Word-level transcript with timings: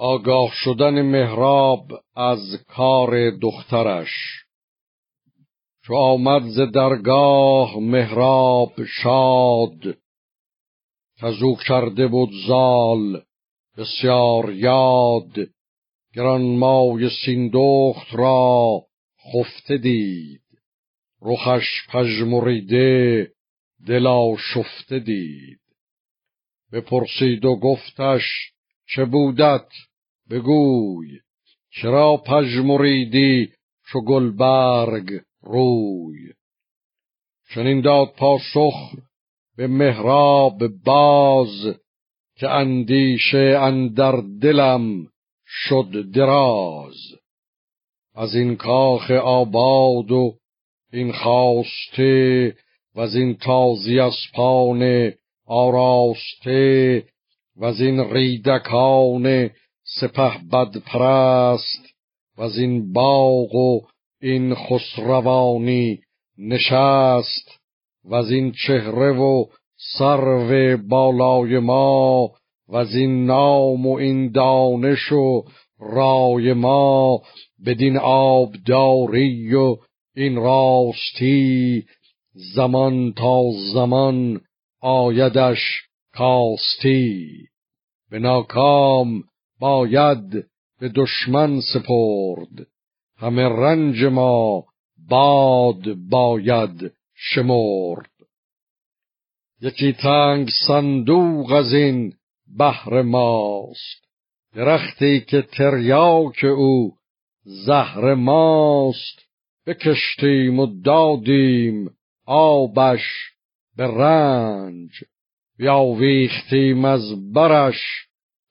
آگاه 0.00 0.50
شدن 0.52 1.02
مهراب 1.02 1.86
از 2.16 2.64
کار 2.68 3.30
دخترش. 3.30 4.10
چو 5.84 5.94
آمد 5.94 6.42
ز 6.42 6.60
درگاه 6.60 7.78
مهراب 7.80 8.84
شاد 8.84 9.98
کزو 11.20 11.56
کرده 11.66 12.06
بود 12.06 12.30
زال 12.46 13.22
بسیار 13.76 14.52
یاد 14.52 15.32
گرانمای 16.14 17.10
سیندخت 17.24 18.14
را 18.14 18.82
خفته 19.32 19.78
دید. 19.78 20.42
رخش 21.22 21.86
پژمریده 21.88 23.28
دلا 23.86 24.36
شفته 24.36 24.98
دید. 24.98 25.60
بپرسید 26.72 27.44
و 27.44 27.56
گفتش 27.56 28.22
چه 28.86 29.04
بودت؟ 29.04 29.68
بگوی 30.30 31.20
چرا 31.70 32.16
پژمریدی 32.16 33.52
چو 33.86 34.00
گلبرگ 34.00 35.20
روی؟ 35.42 36.32
چنین 37.54 37.80
داد 37.80 38.08
پاسخ 38.16 38.94
به 39.56 39.66
مهراب 39.66 40.66
باز 40.66 41.74
که 42.36 42.48
اندیشه 42.48 43.58
اندر 43.60 44.22
دلم 44.42 45.06
شد 45.46 46.10
دراز. 46.14 46.96
از 48.14 48.34
این 48.34 48.56
کاخ 48.56 49.10
آباد 49.10 50.10
و 50.12 50.34
این 50.92 51.12
خواسته 51.12 52.56
و 52.94 53.00
از 53.00 53.16
این 53.16 53.34
تازی 53.36 53.98
اسپان 53.98 55.12
آراسته 55.46 57.04
و 57.56 57.64
از 57.64 57.80
این 57.80 58.00
ریدکان 58.00 59.50
سپه 59.90 60.32
بد 60.52 60.76
پرست 60.76 61.86
و 62.38 62.42
از 62.42 62.58
این 62.58 62.92
باغ 62.92 63.54
و 63.54 63.80
این 64.22 64.54
خسروانی 64.54 66.00
نشست 66.38 67.60
و 68.04 68.14
از 68.14 68.30
این 68.30 68.52
چهره 68.52 69.12
و 69.12 69.44
سرو 69.98 70.76
بالای 70.88 71.58
ما 71.58 72.30
و 72.68 72.76
از 72.76 72.94
این 72.94 73.26
نام 73.26 73.86
و 73.86 73.96
این 73.96 74.32
دانش 74.32 75.12
و 75.12 75.44
رای 75.78 76.52
ما 76.52 77.22
بدین 77.66 77.96
آبداری 78.02 79.54
و 79.54 79.76
این 80.16 80.36
راستی 80.36 81.84
زمان 82.54 83.12
تا 83.12 83.42
زمان 83.74 84.40
آیدش 84.80 85.58
کاستی. 86.14 87.26
به 88.10 88.18
ناکام 88.18 89.22
باید 89.60 90.30
به 90.80 90.88
دشمن 90.88 91.60
سپرد. 91.60 92.66
همه 93.16 93.48
رنج 93.48 94.04
ما 94.04 94.64
باد 95.08 95.94
باید 95.94 96.92
شمرد. 97.14 98.10
یکی 99.60 99.92
تنگ 99.92 100.50
صندوق 100.68 101.52
از 101.52 101.74
این 101.74 102.12
بهر 102.58 103.02
ماست. 103.02 104.04
درختی 104.54 105.20
که 105.20 105.42
تریاک 105.42 106.44
او 106.44 106.94
زهر 107.44 108.14
ماست. 108.14 109.28
بکشتیم 109.66 110.58
و 110.58 110.66
دادیم 110.82 111.90
آبش 112.26 113.32
به 113.76 113.86
رنج. 113.86 114.90
بیاویختیم 115.58 116.84
از 116.84 117.32
برش 117.32 118.07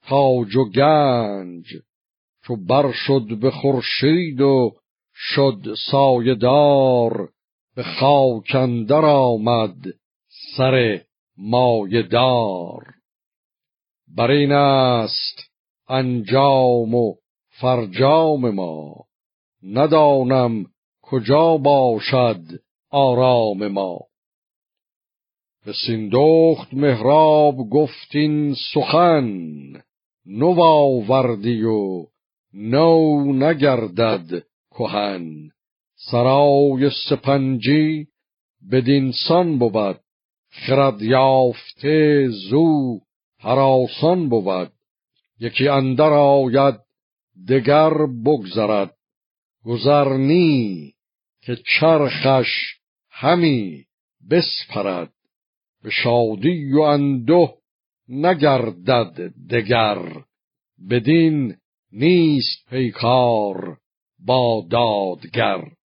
تاج 0.08 0.56
و 0.56 0.70
گنج 0.70 1.66
چو 2.44 2.56
بر 2.56 2.92
شد 2.92 3.40
به 3.42 3.52
خورشید 3.52 4.42
و 4.42 4.76
شد 5.14 5.76
سایدار 5.92 7.30
به 7.76 7.84
خاک 7.84 8.56
اندر 8.56 9.06
آمد 9.06 9.78
سر 10.58 11.02
مایدار 11.38 12.86
بر 14.16 14.32
این 14.32 14.52
است 14.52 15.52
انجام 15.90 16.96
و 16.96 17.16
فرجام 17.50 18.50
ما 18.50 19.06
ندانم 19.64 20.66
کجا 21.02 21.58
باشد 21.58 22.42
آرام 22.92 23.68
ما. 23.68 24.00
به 25.66 25.74
سیندخت 25.86 26.74
مهراب 26.74 27.56
گفتین 27.56 28.56
سخن 28.74 29.48
نو 30.28 30.62
آوردی 30.62 31.64
و 31.64 32.06
نو 32.54 33.34
نگردد 33.34 34.44
کهن. 34.72 35.50
سرای 35.96 36.90
سپنجی 37.10 38.08
بدینسان 38.72 39.60
بود. 39.60 40.00
خرد 40.50 41.02
یافته 41.02 42.28
زو 42.28 43.00
هراسان 43.40 44.30
بود. 44.30 44.72
یکی 45.40 45.68
اندر 45.68 46.14
آید 46.14 46.76
دگر 47.50 47.94
بگذرد. 48.26 48.94
گذرنی 49.66 50.94
که 51.42 51.58
چرخش 51.80 52.48
همی 53.10 53.86
بسپرد. 54.30 55.14
به 55.84 55.90
شادی 55.90 56.74
و 56.74 56.80
انده 56.80 57.54
نگردد 58.10 59.34
دگر 59.50 60.24
بدین 60.90 61.56
نیست 61.92 62.70
پیکار 62.70 63.78
با 64.26 64.68
دادگر. 64.72 65.77